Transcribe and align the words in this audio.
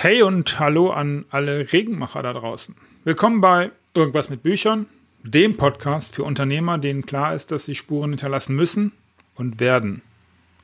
Hey 0.00 0.22
und 0.22 0.60
hallo 0.60 0.90
an 0.90 1.24
alle 1.28 1.72
Regenmacher 1.72 2.22
da 2.22 2.32
draußen. 2.32 2.76
Willkommen 3.02 3.40
bei 3.40 3.72
Irgendwas 3.94 4.30
mit 4.30 4.44
Büchern, 4.44 4.86
dem 5.24 5.56
Podcast 5.56 6.14
für 6.14 6.22
Unternehmer, 6.22 6.78
denen 6.78 7.04
klar 7.04 7.34
ist, 7.34 7.50
dass 7.50 7.64
sie 7.64 7.74
Spuren 7.74 8.10
hinterlassen 8.10 8.54
müssen 8.54 8.92
und 9.34 9.58
werden. 9.58 10.02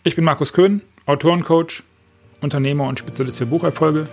Ich 0.05 0.15
bin 0.15 0.25
Markus 0.25 0.53
Köhn, 0.53 0.83
Autorencoach, 1.07 1.83
Unternehmer 2.43 2.89
und 2.89 3.01
Spezialist 3.01 3.39
für 3.39 3.47
Bucherfolge. 3.47 4.07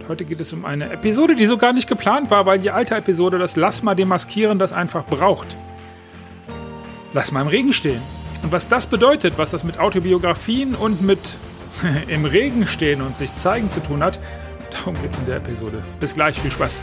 Und 0.00 0.08
heute 0.08 0.26
geht 0.26 0.42
es 0.42 0.52
um 0.52 0.66
eine 0.66 0.92
Episode, 0.92 1.34
die 1.34 1.46
so 1.46 1.56
gar 1.56 1.72
nicht 1.72 1.88
geplant 1.88 2.30
war, 2.30 2.44
weil 2.44 2.58
die 2.58 2.70
alte 2.70 2.94
Episode 2.94 3.38
das 3.38 3.56
Lass 3.56 3.82
mal 3.82 3.94
demaskieren 3.94 4.58
das 4.58 4.74
einfach 4.74 5.06
braucht. 5.06 5.56
Lass 7.14 7.32
mal 7.32 7.40
im 7.40 7.48
Regen 7.48 7.72
stehen. 7.72 8.02
Und 8.42 8.52
was 8.52 8.68
das 8.68 8.86
bedeutet, 8.86 9.38
was 9.38 9.52
das 9.52 9.64
mit 9.64 9.78
Autobiografien 9.78 10.74
und 10.74 11.00
mit 11.00 11.38
im 12.08 12.24
Regen 12.24 12.66
stehen 12.66 13.02
und 13.02 13.16
sich 13.16 13.34
zeigen 13.34 13.70
zu 13.70 13.80
tun 13.80 14.02
hat, 14.02 14.18
darum 14.70 14.94
geht 15.00 15.12
es 15.12 15.18
in 15.18 15.26
der 15.26 15.36
Episode. 15.36 15.82
Bis 16.00 16.14
gleich, 16.14 16.40
viel 16.40 16.50
Spaß. 16.50 16.82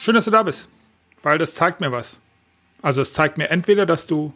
Schön, 0.00 0.14
dass 0.14 0.26
du 0.26 0.30
da 0.30 0.44
bist, 0.44 0.68
weil 1.22 1.38
das 1.38 1.54
zeigt 1.54 1.80
mir 1.80 1.90
was. 1.90 2.20
Also 2.82 3.00
es 3.00 3.12
zeigt 3.12 3.36
mir 3.36 3.50
entweder, 3.50 3.84
dass 3.84 4.06
du 4.06 4.32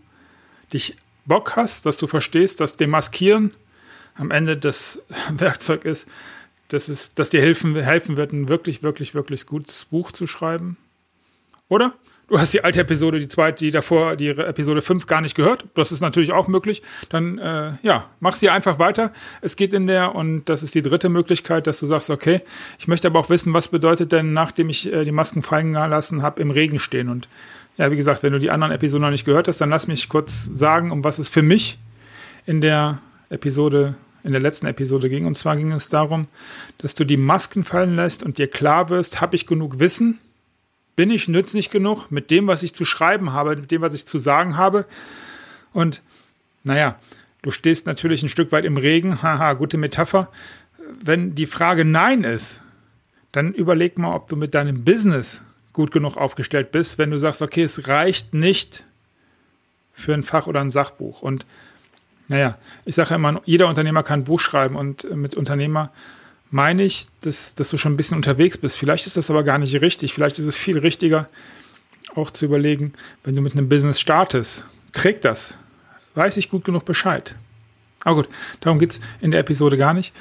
dich 0.72 0.96
Bock 1.24 1.54
hast, 1.54 1.86
dass 1.86 1.96
du 1.96 2.08
verstehst, 2.08 2.60
dass 2.60 2.76
Demaskieren 2.76 3.54
am 4.16 4.32
Ende 4.32 4.56
das 4.56 5.00
Werkzeug 5.30 5.84
ist, 5.84 6.08
dass, 6.68 6.88
es, 6.88 7.14
dass 7.14 7.30
dir 7.30 7.40
helfen, 7.40 7.76
helfen 7.76 8.16
wird, 8.16 8.32
ein 8.32 8.48
wirklich, 8.48 8.82
wirklich, 8.82 9.14
wirklich 9.14 9.46
gutes 9.46 9.84
Buch 9.84 10.10
zu 10.10 10.26
schreiben. 10.26 10.76
Oder 11.72 11.94
du 12.28 12.38
hast 12.38 12.52
die 12.52 12.62
alte 12.62 12.82
Episode, 12.82 13.18
die 13.18 13.28
zweite, 13.28 13.64
die 13.64 13.70
davor, 13.70 14.14
die 14.16 14.28
Episode 14.28 14.82
5 14.82 15.06
gar 15.06 15.22
nicht 15.22 15.34
gehört. 15.34 15.64
Das 15.74 15.90
ist 15.90 16.02
natürlich 16.02 16.30
auch 16.30 16.46
möglich. 16.46 16.82
Dann, 17.08 17.38
äh, 17.38 17.72
ja, 17.82 18.10
mach 18.20 18.34
sie 18.34 18.50
einfach 18.50 18.78
weiter. 18.78 19.10
Es 19.40 19.56
geht 19.56 19.72
in 19.72 19.86
der, 19.86 20.14
und 20.14 20.44
das 20.50 20.62
ist 20.62 20.74
die 20.74 20.82
dritte 20.82 21.08
Möglichkeit, 21.08 21.66
dass 21.66 21.80
du 21.80 21.86
sagst, 21.86 22.10
okay, 22.10 22.42
ich 22.78 22.88
möchte 22.88 23.08
aber 23.08 23.20
auch 23.20 23.30
wissen, 23.30 23.54
was 23.54 23.68
bedeutet 23.68 24.12
denn, 24.12 24.34
nachdem 24.34 24.68
ich 24.68 24.92
äh, 24.92 25.04
die 25.04 25.12
Masken 25.12 25.40
fallen 25.40 25.72
gelassen 25.72 26.20
habe, 26.20 26.42
im 26.42 26.50
Regen 26.50 26.78
stehen. 26.78 27.08
Und 27.08 27.26
ja, 27.78 27.90
wie 27.90 27.96
gesagt, 27.96 28.22
wenn 28.22 28.34
du 28.34 28.38
die 28.38 28.50
anderen 28.50 28.74
Episoden 28.74 29.00
noch 29.00 29.10
nicht 29.10 29.24
gehört 29.24 29.48
hast, 29.48 29.62
dann 29.62 29.70
lass 29.70 29.88
mich 29.88 30.10
kurz 30.10 30.50
sagen, 30.52 30.90
um 30.90 31.04
was 31.04 31.18
es 31.18 31.30
für 31.30 31.42
mich 31.42 31.78
in 32.44 32.60
der 32.60 32.98
Episode 33.30 33.94
in 34.24 34.32
der 34.32 34.42
letzten 34.42 34.66
Episode 34.66 35.08
ging. 35.08 35.24
Und 35.24 35.36
zwar 35.36 35.56
ging 35.56 35.72
es 35.72 35.88
darum, 35.88 36.28
dass 36.76 36.94
du 36.94 37.04
die 37.04 37.16
Masken 37.16 37.64
fallen 37.64 37.96
lässt 37.96 38.22
und 38.22 38.36
dir 38.36 38.46
klar 38.46 38.90
wirst, 38.90 39.22
habe 39.22 39.36
ich 39.36 39.46
genug 39.46 39.80
Wissen, 39.80 40.18
bin 40.96 41.10
ich 41.10 41.28
nützlich 41.28 41.70
genug 41.70 42.10
mit 42.10 42.30
dem, 42.30 42.46
was 42.46 42.62
ich 42.62 42.74
zu 42.74 42.84
schreiben 42.84 43.32
habe, 43.32 43.56
mit 43.56 43.70
dem, 43.70 43.82
was 43.82 43.94
ich 43.94 44.06
zu 44.06 44.18
sagen 44.18 44.56
habe? 44.56 44.86
Und 45.72 46.02
naja, 46.64 46.98
du 47.42 47.50
stehst 47.50 47.86
natürlich 47.86 48.22
ein 48.22 48.28
Stück 48.28 48.52
weit 48.52 48.64
im 48.64 48.76
Regen, 48.76 49.22
haha, 49.22 49.54
gute 49.54 49.78
Metapher. 49.78 50.28
Wenn 51.00 51.34
die 51.34 51.46
Frage 51.46 51.84
Nein 51.84 52.24
ist, 52.24 52.60
dann 53.32 53.54
überleg 53.54 53.98
mal, 53.98 54.14
ob 54.14 54.28
du 54.28 54.36
mit 54.36 54.54
deinem 54.54 54.84
Business 54.84 55.42
gut 55.72 55.90
genug 55.90 56.18
aufgestellt 56.18 56.70
bist, 56.70 56.98
wenn 56.98 57.10
du 57.10 57.18
sagst, 57.18 57.40
okay, 57.40 57.62
es 57.62 57.88
reicht 57.88 58.34
nicht 58.34 58.84
für 59.94 60.12
ein 60.12 60.22
Fach 60.22 60.46
oder 60.46 60.60
ein 60.60 60.68
Sachbuch. 60.68 61.22
Und 61.22 61.46
naja, 62.28 62.58
ich 62.84 62.94
sage 62.94 63.14
immer, 63.14 63.40
jeder 63.46 63.68
Unternehmer 63.68 64.02
kann 64.02 64.20
ein 64.20 64.24
Buch 64.24 64.40
schreiben 64.40 64.76
und 64.76 65.10
mit 65.14 65.34
Unternehmer 65.34 65.90
meine 66.52 66.84
ich, 66.84 67.06
dass, 67.22 67.54
dass 67.54 67.70
du 67.70 67.78
schon 67.78 67.94
ein 67.94 67.96
bisschen 67.96 68.16
unterwegs 68.16 68.58
bist. 68.58 68.76
Vielleicht 68.76 69.06
ist 69.06 69.16
das 69.16 69.30
aber 69.30 69.42
gar 69.42 69.58
nicht 69.58 69.80
richtig. 69.80 70.12
Vielleicht 70.12 70.38
ist 70.38 70.46
es 70.46 70.56
viel 70.56 70.78
richtiger, 70.78 71.26
auch 72.14 72.30
zu 72.30 72.44
überlegen, 72.44 72.92
wenn 73.24 73.34
du 73.34 73.42
mit 73.42 73.54
einem 73.54 73.68
Business 73.68 73.98
startest, 73.98 74.64
trägt 74.92 75.24
das? 75.24 75.56
Weiß 76.14 76.36
ich 76.36 76.50
gut 76.50 76.64
genug 76.64 76.84
Bescheid? 76.84 77.34
Aber 78.04 78.22
gut, 78.22 78.28
darum 78.60 78.78
geht 78.78 78.92
es 78.92 79.00
in 79.20 79.30
der 79.30 79.40
Episode 79.40 79.78
gar 79.78 79.94
nicht. 79.94 80.12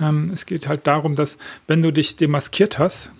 Ähm, 0.00 0.30
es 0.32 0.44
geht 0.44 0.68
halt 0.68 0.86
darum, 0.86 1.16
dass, 1.16 1.38
wenn 1.66 1.80
du 1.80 1.90
dich 1.90 2.16
demaskiert 2.16 2.78
hast, 2.78 3.10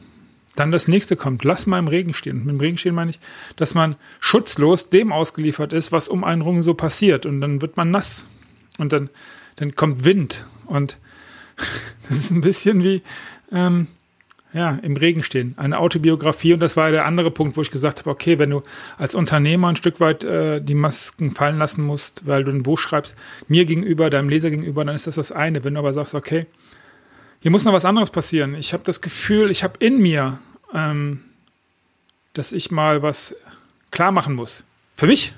dann 0.55 0.71
das 0.71 0.89
nächste 0.89 1.17
kommt. 1.17 1.45
Lass 1.45 1.67
mal 1.67 1.79
im 1.79 1.89
Regen 1.89 2.13
stehen. 2.13 2.39
Und 2.39 2.47
mit 2.47 2.55
dem 2.57 2.61
Regen 2.61 2.79
stehen 2.79 2.95
meine 2.95 3.13
ich, 3.13 3.21
dass 3.57 3.75
man 3.75 3.97
schutzlos 4.21 4.91
dem 4.91 5.13
ausgeliefert 5.13 5.73
ist, 5.73 5.93
was 5.93 6.09
um 6.09 6.25
einen 6.25 6.43
rum 6.43 6.63
so 6.63 6.75
passiert. 6.75 7.25
Und 7.25 7.41
dann 7.41 7.63
wird 7.63 7.77
man 7.77 7.91
nass. 7.91 8.27
Und 8.77 8.93
dann, 8.93 9.09
dann 9.57 9.75
kommt 9.75 10.05
Wind. 10.05 10.45
Und 10.67 10.99
das 12.09 12.19
ist 12.19 12.31
ein 12.31 12.41
bisschen 12.41 12.83
wie 12.83 13.03
ähm, 13.53 13.89
ja, 14.53 14.79
im 14.83 14.97
Regen 14.97 15.23
stehen. 15.23 15.55
Eine 15.57 15.79
Autobiografie 15.79 16.55
und 16.55 16.61
das 16.61 16.77
war 16.77 16.91
der 16.91 17.05
andere 17.05 17.31
Punkt, 17.31 17.57
wo 17.57 17.63
ich 17.63 17.71
gesagt 17.71 18.01
habe, 18.01 18.11
okay, 18.11 18.39
wenn 18.39 18.51
du 18.51 18.63
als 18.97 19.15
Unternehmer 19.15 19.69
ein 19.69 19.77
Stück 19.77 20.01
weit 20.01 20.25
äh, 20.25 20.61
die 20.61 20.75
Masken 20.75 21.35
fallen 21.35 21.59
lassen 21.59 21.83
musst, 21.83 22.27
weil 22.27 22.45
du 22.45 22.51
ein 22.51 22.63
Buch 22.63 22.79
schreibst, 22.79 23.15
mir 23.47 23.67
gegenüber, 23.67 24.09
deinem 24.11 24.29
Leser 24.29 24.51
gegenüber, 24.51 24.85
dann 24.85 24.95
ist 24.95 25.07
das 25.07 25.17
das 25.17 25.33
eine. 25.33 25.65
Wenn 25.65 25.75
du 25.75 25.81
aber 25.81 25.93
sagst, 25.93 26.15
okay, 26.15 26.47
hier 27.41 27.51
muss 27.51 27.65
noch 27.65 27.73
was 27.73 27.85
anderes 27.85 28.11
passieren. 28.11 28.55
Ich 28.55 28.73
habe 28.73 28.83
das 28.85 29.01
Gefühl, 29.01 29.51
ich 29.51 29.63
habe 29.63 29.75
in 29.79 30.01
mir, 30.01 30.39
ähm, 30.75 31.21
dass 32.33 32.53
ich 32.53 32.71
mal 32.71 33.03
was 33.03 33.37
klar 33.91 34.13
machen 34.13 34.35
muss. 34.35 34.65
Für 34.97 35.07
mich, 35.07 35.35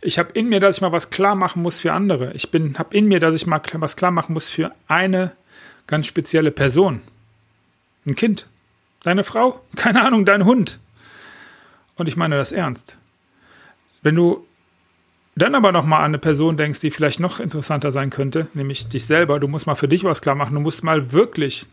ich 0.00 0.18
habe 0.18 0.32
in 0.32 0.48
mir, 0.48 0.60
dass 0.60 0.76
ich 0.76 0.82
mal 0.82 0.92
was 0.92 1.10
klar 1.10 1.34
machen 1.34 1.62
muss 1.62 1.80
für 1.80 1.92
andere. 1.92 2.32
Ich 2.34 2.50
bin, 2.50 2.78
habe 2.78 2.96
in 2.96 3.08
mir, 3.08 3.20
dass 3.20 3.34
ich 3.34 3.46
mal 3.46 3.60
was 3.74 3.96
klar 3.96 4.10
machen 4.10 4.32
muss 4.32 4.48
für 4.48 4.72
eine 4.86 5.32
ganz 5.86 6.06
spezielle 6.06 6.50
Person. 6.50 7.00
Ein 8.06 8.14
Kind. 8.14 8.46
Deine 9.02 9.24
Frau? 9.24 9.60
Keine 9.76 10.02
Ahnung, 10.02 10.24
dein 10.24 10.44
Hund. 10.44 10.78
Und 11.96 12.08
ich 12.08 12.16
meine 12.16 12.36
das 12.36 12.52
ernst. 12.52 12.98
Wenn 14.02 14.14
du 14.14 14.46
dann 15.34 15.54
aber 15.54 15.72
noch 15.72 15.84
mal 15.84 15.98
an 15.98 16.06
eine 16.06 16.18
Person 16.18 16.56
denkst, 16.56 16.80
die 16.80 16.90
vielleicht 16.90 17.20
noch 17.20 17.40
interessanter 17.40 17.92
sein 17.92 18.10
könnte, 18.10 18.48
nämlich 18.54 18.88
dich 18.88 19.06
selber, 19.06 19.38
du 19.38 19.48
musst 19.48 19.66
mal 19.66 19.76
für 19.76 19.88
dich 19.88 20.04
was 20.04 20.20
klar 20.20 20.34
machen, 20.34 20.54
du 20.54 20.60
musst 20.60 20.82
mal 20.82 21.12
wirklich 21.12 21.66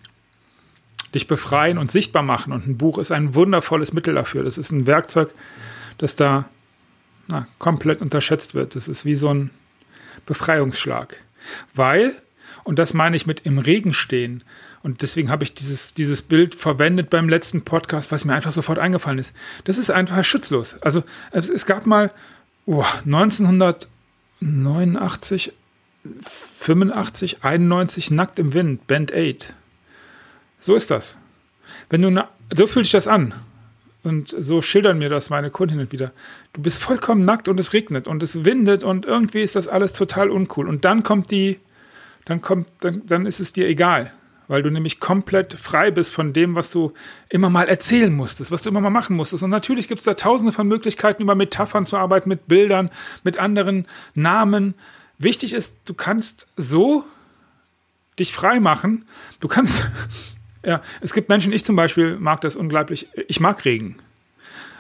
dich 1.14 1.28
befreien 1.28 1.78
und 1.78 1.90
sichtbar 1.90 2.24
machen. 2.24 2.54
Und 2.54 2.68
ein 2.68 2.78
Buch 2.78 2.98
ist 2.98 3.12
ein 3.12 3.34
wundervolles 3.34 3.94
Mittel 3.94 4.14
dafür. 4.14 4.44
Das 4.44 4.58
ist 4.58 4.72
ein 4.72 4.86
Werkzeug, 4.86 5.32
das 5.98 6.16
da 6.16 6.46
na, 7.28 7.48
komplett 7.60 8.02
unterschätzt 8.02 8.54
wird. 8.54 8.76
Das 8.76 8.88
ist 8.88 9.06
wie 9.06 9.16
so 9.16 9.34
ein 9.34 9.52
Befreiungsschlag. 10.26 11.18
Weil, 11.74 12.16
und 12.64 12.80
das 12.80 12.94
meine 12.94 13.16
ich 13.16 13.26
mit 13.26 13.42
im 13.42 13.60
Regen 13.60 13.94
stehen, 13.94 14.44
und 14.86 15.02
deswegen 15.02 15.30
habe 15.32 15.44
ich 15.44 15.54
dieses, 15.56 15.96
dieses 15.96 16.22
Bild 16.22 16.54
verwendet 16.54 17.10
beim 17.10 17.28
letzten 17.28 17.64
Podcast, 17.64 18.12
was 18.12 18.24
mir 18.24 18.36
einfach 18.36 18.52
sofort 18.52 18.78
eingefallen 18.78 19.18
ist. 19.18 19.34
Das 19.64 19.80
ist 19.80 19.90
einfach 19.90 20.24
schutzlos. 20.24 20.80
Also 20.84 21.04
es, 21.32 21.50
es 21.50 21.66
gab 21.66 21.88
mal 21.88 22.12
oh, 22.68 22.86
1989, 23.04 25.54
85, 26.22 27.44
91 27.44 28.12
Nackt 28.12 28.38
im 28.38 28.54
Wind, 28.54 28.86
Band 28.86 29.12
8. 29.12 29.56
So 30.60 30.76
ist 30.76 30.92
das. 30.92 31.18
Wenn 31.90 32.04
du, 32.04 32.24
so 32.56 32.68
fühlt 32.68 32.86
sich 32.86 32.92
das 32.92 33.08
an. 33.08 33.34
Und 34.06 34.36
so 34.38 34.62
schildern 34.62 35.00
mir 35.00 35.10
das 35.10 35.32
meine 35.32 35.50
Kundinnen 35.50 35.92
wieder. 35.92 36.12
Du 36.54 36.62
bist 36.62 36.82
vollkommen 36.82 37.24
nackt 37.24 37.48
und 37.48 37.60
es 37.60 37.74
regnet 37.74 38.08
und 38.08 38.22
es 38.22 38.46
windet 38.46 38.84
und 38.84 39.06
irgendwie 39.06 39.42
ist 39.42 39.56
das 39.56 39.68
alles 39.68 39.94
total 39.94 40.30
uncool. 40.30 40.70
Und 40.70 40.86
dann 40.86 41.02
kommt 41.02 41.32
die, 41.32 41.60
dann 42.26 42.40
kommt, 42.40 42.68
dann, 42.82 43.02
dann 43.08 43.26
ist 43.26 43.40
es 43.40 43.52
dir 43.52 43.68
egal. 43.68 44.14
Weil 44.48 44.62
du 44.62 44.70
nämlich 44.70 45.00
komplett 45.00 45.56
frei 45.56 45.90
bist 45.90 46.14
von 46.14 46.32
dem, 46.32 46.54
was 46.54 46.70
du 46.70 46.94
immer 47.30 47.50
mal 47.50 47.68
erzählen 47.68 48.14
musstest, 48.14 48.52
was 48.52 48.62
du 48.62 48.70
immer 48.70 48.80
mal 48.80 48.92
machen 48.92 49.16
musstest. 49.16 49.42
Und 49.42 49.50
natürlich 49.50 49.88
gibt 49.88 50.00
es 50.00 50.06
da 50.06 50.14
tausende 50.14 50.54
von 50.54 50.68
Möglichkeiten, 50.68 51.24
über 51.24 51.34
Metaphern 51.34 51.88
zu 51.88 51.98
arbeiten, 51.98 52.30
mit 52.30 52.48
Bildern, 52.48 52.92
mit 53.24 53.40
anderen 53.40 53.88
Namen. 54.14 54.76
Wichtig 55.18 55.54
ist, 55.54 55.76
du 55.86 55.96
kannst 55.96 56.46
so 56.56 57.04
dich 58.20 58.34
frei 58.34 58.60
machen. 58.60 59.06
Du 59.40 59.48
kannst 59.48 59.90
ja, 60.66 60.82
es 61.02 61.14
gibt 61.14 61.30
Menschen, 61.30 61.54
ich 61.54 61.64
zum 61.64 61.76
Beispiel 61.76 62.18
mag 62.18 62.42
das 62.42 62.56
unglaublich. 62.56 63.08
Ich 63.28 63.40
mag 63.40 63.64
Regen. 63.66 63.98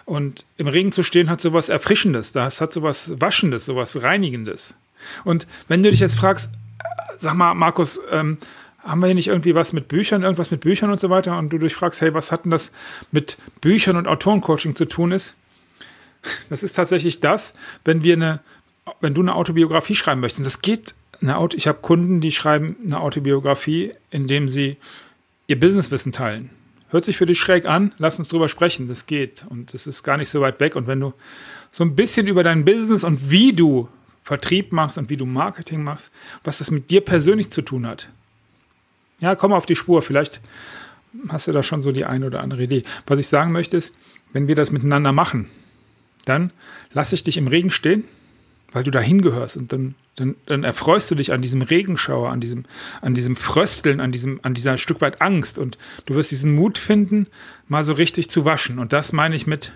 Und 0.06 0.46
im 0.58 0.68
Regen 0.68 0.92
zu 0.92 1.04
stehen 1.04 1.30
hat 1.30 1.42
sowas 1.42 1.70
Erfrischendes, 1.70 2.32
das 2.32 2.62
hat 2.62 2.72
sowas 2.72 3.14
Waschendes, 3.20 3.66
sowas 3.66 4.04
Reinigendes. 4.04 4.76
Und 5.24 5.48
wenn 5.68 5.82
du 5.82 5.90
dich 5.90 6.00
jetzt 6.00 6.18
fragst, 6.18 6.52
äh, 6.80 7.14
sag 7.18 7.34
mal, 7.34 7.56
Markus, 7.56 8.00
ähm, 8.12 8.38
haben 8.84 9.00
wir 9.00 9.08
hier 9.08 9.16
nicht 9.16 9.30
irgendwie 9.30 9.56
was 9.56 9.74
mit 9.74 9.88
Büchern, 9.88 10.22
irgendwas 10.22 10.52
mit 10.52 10.62
Büchern 10.62 10.92
und 10.92 11.00
so 11.00 11.10
weiter? 11.10 11.38
Und 11.40 11.50
du 11.50 11.58
dich 11.58 11.74
fragst, 11.74 12.02
hey, 12.02 12.14
was 12.14 12.32
hat 12.32 12.46
denn 12.46 12.52
das 12.52 12.72
mit 13.12 13.38
Büchern 13.62 13.96
und 13.96 14.08
Autorencoaching 14.08 14.76
zu 14.76 14.86
tun 14.86 15.12
ist? 15.12 15.34
Das 16.50 16.62
ist 16.62 16.74
tatsächlich 16.74 17.20
das, 17.20 17.54
wenn 17.84 18.04
wir 18.04 18.16
eine, 18.16 18.42
wenn 19.02 19.16
du 19.16 19.22
eine 19.22 19.36
Autobiografie 19.36 19.96
schreiben 19.96 20.22
möchtest. 20.22 20.46
Das 20.46 20.62
geht 20.62 20.94
eine 21.22 21.38
Auto, 21.38 21.58
ich 21.58 21.68
habe 21.68 21.80
Kunden, 21.82 22.22
die 22.22 22.32
schreiben 22.32 22.76
eine 22.86 23.00
Autobiografie, 23.00 23.92
indem 24.12 24.50
sie 24.50 24.78
ihr 25.48 25.60
Businesswissen 25.60 26.12
teilen. 26.12 26.50
Hört 26.90 27.06
sich 27.06 27.18
für 27.18 27.26
dich 27.26 27.40
schräg 27.40 27.66
an, 27.66 27.94
lass 27.98 28.20
uns 28.20 28.30
drüber 28.30 28.48
sprechen. 28.48 28.88
Das 28.88 29.06
geht 29.06 29.46
und 29.50 29.74
es 29.74 29.88
ist 29.88 30.04
gar 30.04 30.18
nicht 30.18 30.30
so 30.30 30.42
weit 30.42 30.60
weg. 30.60 30.76
Und 30.76 30.88
wenn 30.88 31.00
du 31.00 31.14
so 31.72 31.84
ein 31.84 31.96
bisschen 31.96 32.28
über 32.28 32.44
dein 32.44 32.64
Business 32.64 33.04
und 33.04 33.30
wie 33.32 33.54
du 33.54 33.90
Vertrieb 34.22 34.72
machst 34.72 34.98
und 34.98 35.10
wie 35.10 35.18
du 35.18 35.26
Marketing 35.28 35.84
machst, 35.84 36.12
was 36.44 36.58
das 36.58 36.72
mit 36.72 36.90
dir 36.90 37.02
persönlich 37.02 37.52
zu 37.52 37.62
tun 37.62 37.86
hat. 37.86 38.10
Ja, 39.20 39.36
komm 39.36 39.54
auf 39.54 39.68
die 39.68 39.76
Spur. 39.76 40.02
Vielleicht 40.02 40.42
hast 41.30 41.48
du 41.48 41.52
da 41.52 41.62
schon 41.62 41.84
so 41.84 41.92
die 41.92 42.06
eine 42.06 42.26
oder 42.26 42.42
andere 42.42 42.64
Idee. 42.64 42.84
Was 43.06 43.20
ich 43.20 43.28
sagen 43.28 43.52
möchte 43.52 43.78
ist, 43.78 43.94
wenn 44.34 44.48
wir 44.48 44.56
das 44.56 44.72
miteinander 44.72 45.12
machen, 45.12 45.48
dann 46.26 46.52
lass 46.92 47.14
ich 47.14 47.22
dich 47.22 47.38
im 47.38 47.48
Regen 47.48 47.70
stehen, 47.70 48.04
weil 48.76 48.84
du 48.84 48.92
da 48.92 49.00
hingehörst 49.00 49.56
und 49.56 49.72
dann, 49.72 49.96
dann, 50.18 50.36
dann 50.48 50.66
erfreust 50.66 51.10
du 51.10 51.16
dich 51.16 51.32
an 51.32 51.42
diesem 51.42 51.62
Regenschauer, 51.62 52.30
an 52.30 52.42
diesem, 52.42 52.66
an 53.00 53.14
diesem 53.14 53.38
Frösteln, 53.38 54.02
an 54.02 54.12
diesem, 54.12 54.42
an 54.44 54.54
dieser 54.54 54.78
Stück 54.78 55.00
weit 55.00 55.22
Angst 55.22 55.58
und 55.58 55.78
du 56.06 56.14
wirst 56.14 56.32
diesen 56.32 56.54
Mut 56.54 56.78
finden, 56.78 57.28
mal 57.70 57.86
so 57.86 57.94
richtig 57.94 58.30
zu 58.30 58.44
waschen. 58.44 58.78
Und 58.78 58.92
das 58.92 59.14
meine 59.14 59.34
ich 59.34 59.48
mit, 59.48 59.72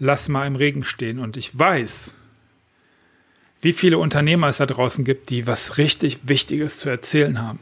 lass 0.00 0.28
mal 0.28 0.48
im 0.48 0.56
Regen 0.56 0.82
stehen. 0.82 1.20
Und 1.20 1.36
ich 1.36 1.56
weiß, 1.56 2.16
wie 3.60 3.72
viele 3.72 3.98
Unternehmer 3.98 4.48
es 4.48 4.56
da 4.56 4.66
draußen 4.66 5.04
gibt, 5.04 5.30
die 5.30 5.46
was 5.46 5.78
richtig 5.78 6.18
Wichtiges 6.24 6.80
zu 6.80 6.88
erzählen 6.88 7.40
haben. 7.40 7.60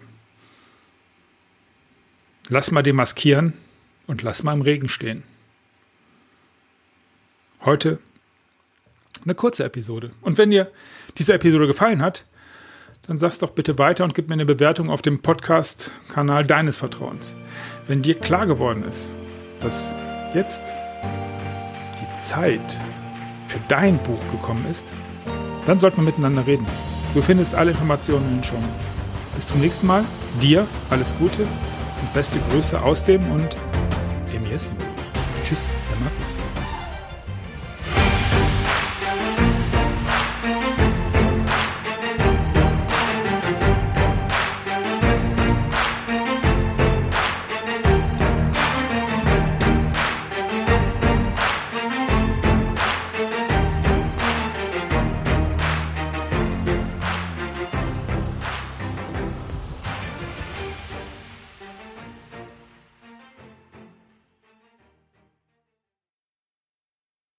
Lass 2.49 2.71
mal 2.71 2.83
demaskieren 2.83 3.59
und 4.07 4.23
lass 4.23 4.43
mal 4.43 4.55
im 4.55 4.63
Regen 4.63 4.89
stehen. 4.89 5.23
Heute 7.63 7.99
eine 9.25 9.35
kurze 9.35 9.65
Episode. 9.65 10.11
Und 10.21 10.39
wenn 10.39 10.51
dir 10.51 10.71
diese 11.19 11.35
Episode 11.35 11.67
gefallen 11.67 12.03
hat, 12.03 12.25
dann 13.07 13.19
sag's 13.19 13.39
doch 13.39 13.51
bitte 13.51 13.79
weiter 13.79 14.05
und 14.05 14.15
gib 14.15 14.29
mir 14.29 14.35
eine 14.35 14.47
Bewertung 14.47 14.91
auf 14.91 15.03
dem 15.03 15.21
Podcast-Kanal 15.21 16.45
deines 16.45 16.79
Vertrauens. 16.79 17.35
Wenn 17.87 18.03
dir 18.03 18.15
klar 18.15 18.47
geworden 18.47 18.85
ist, 18.85 19.09
dass 19.61 19.95
jetzt 20.33 20.73
die 22.01 22.21
Zeit 22.21 22.81
für 23.47 23.61
dein 23.69 23.99
Buch 23.99 24.21
gekommen 24.33 24.65
ist, 24.71 24.87
dann 25.67 25.79
sollten 25.79 25.99
wir 25.99 26.05
miteinander 26.05 26.47
reden. 26.47 26.67
Du 27.15 27.23
findest 27.23 27.55
alle 27.55 27.73
Informationen 27.73 28.27
in 28.29 28.37
den 28.37 28.45
Show 28.45 28.55
Notes. 28.55 28.87
Bis 29.35 29.47
zum 29.47 29.61
nächsten 29.61 29.87
Mal. 29.87 30.05
Dir 30.41 30.67
alles 30.91 31.15
Gute 31.19 31.43
und 31.43 32.15
beste 32.15 32.39
Grüße 32.51 32.81
aus 32.81 33.05
dem 33.05 33.31
und 33.31 33.57
Emias 34.35 34.69
Tschüss, 35.45 35.69
der 35.91 36.01
Markus. 36.01 36.34